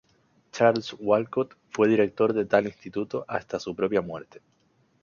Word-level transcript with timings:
Charles 0.51 0.93
Walcott 0.97 1.55
fue 1.69 1.87
director 1.87 2.33
de 2.33 2.45
tal 2.45 2.65
instituto 2.65 3.23
hasta 3.27 3.59
su 3.59 3.75
propia 3.75 4.01
muerte. 4.01 4.41